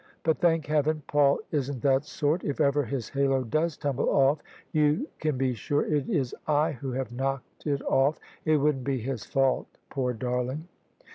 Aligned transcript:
But 0.23 0.39
thank 0.39 0.65
Heaven! 0.65 1.03
Paul 1.05 1.41
isn't 1.51 1.83
that 1.83 2.05
sort. 2.05 2.43
If 2.43 2.59
ever 2.59 2.85
his 2.85 3.09
halo 3.09 3.43
does 3.43 3.77
tumble 3.77 4.09
off, 4.09 4.39
you 4.71 5.07
can 5.19 5.37
be 5.37 5.53
sure 5.53 5.87
that 5.87 5.95
it 5.95 6.09
is 6.09 6.33
I 6.47 6.71
who 6.71 6.93
have 6.93 7.11
knocked 7.11 7.67
it 7.67 7.83
off: 7.83 8.19
it 8.43 8.57
wouldn't 8.57 8.83
be 8.83 8.97
his 8.99 9.25
fault, 9.25 9.67
poor 9.91 10.13
darling! 10.13 10.67